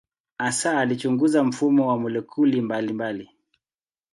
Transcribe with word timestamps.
Hasa 0.37 0.79
alichunguza 0.79 1.43
mfumo 1.43 1.87
wa 1.87 1.99
molekuli 1.99 2.61
mbalimbali. 2.61 3.29